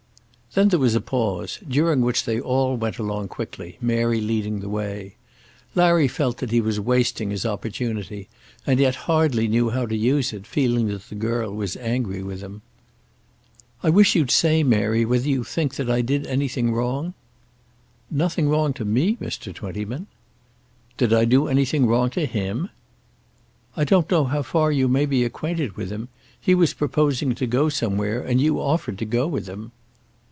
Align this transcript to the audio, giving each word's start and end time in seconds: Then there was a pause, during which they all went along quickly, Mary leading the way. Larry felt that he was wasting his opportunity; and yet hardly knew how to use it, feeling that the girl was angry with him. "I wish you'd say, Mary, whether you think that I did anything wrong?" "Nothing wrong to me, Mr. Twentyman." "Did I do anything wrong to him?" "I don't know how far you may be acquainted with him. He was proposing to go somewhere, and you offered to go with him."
Then 0.53 0.67
there 0.67 0.79
was 0.79 0.95
a 0.95 0.99
pause, 0.99 1.59
during 1.65 2.01
which 2.01 2.25
they 2.25 2.37
all 2.37 2.75
went 2.75 2.97
along 2.99 3.29
quickly, 3.29 3.77
Mary 3.79 4.19
leading 4.19 4.59
the 4.59 4.67
way. 4.67 5.15
Larry 5.75 6.09
felt 6.09 6.39
that 6.39 6.51
he 6.51 6.59
was 6.59 6.77
wasting 6.77 7.29
his 7.29 7.45
opportunity; 7.45 8.27
and 8.67 8.77
yet 8.77 8.95
hardly 9.07 9.47
knew 9.47 9.69
how 9.69 9.85
to 9.85 9.95
use 9.95 10.33
it, 10.33 10.45
feeling 10.45 10.87
that 10.89 11.03
the 11.07 11.15
girl 11.15 11.53
was 11.55 11.77
angry 11.77 12.21
with 12.21 12.41
him. 12.41 12.63
"I 13.81 13.89
wish 13.91 14.13
you'd 14.13 14.29
say, 14.29 14.61
Mary, 14.61 15.05
whether 15.05 15.25
you 15.29 15.45
think 15.45 15.75
that 15.75 15.89
I 15.89 16.01
did 16.01 16.27
anything 16.27 16.73
wrong?" 16.73 17.13
"Nothing 18.09 18.49
wrong 18.49 18.73
to 18.73 18.83
me, 18.83 19.15
Mr. 19.21 19.55
Twentyman." 19.55 20.07
"Did 20.97 21.13
I 21.13 21.23
do 21.23 21.47
anything 21.47 21.85
wrong 21.87 22.09
to 22.09 22.25
him?" 22.25 22.67
"I 23.77 23.85
don't 23.85 24.11
know 24.11 24.25
how 24.25 24.41
far 24.41 24.69
you 24.69 24.89
may 24.89 25.05
be 25.05 25.23
acquainted 25.23 25.77
with 25.77 25.89
him. 25.91 26.09
He 26.41 26.53
was 26.53 26.73
proposing 26.73 27.35
to 27.35 27.47
go 27.47 27.69
somewhere, 27.69 28.19
and 28.21 28.41
you 28.41 28.59
offered 28.59 28.97
to 28.97 29.05
go 29.05 29.27
with 29.27 29.47
him." 29.47 29.71